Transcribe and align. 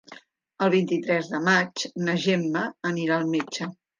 El 0.67 0.71
vint-i-tres 0.75 1.29
de 1.33 1.41
maig 1.49 1.85
na 2.07 2.17
Gemma 2.25 2.65
anirà 2.93 3.21
al 3.21 3.31
metge. 3.37 3.71